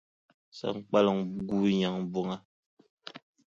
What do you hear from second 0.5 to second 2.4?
Saŋkpaliŋ guui nyaŋ buŋa.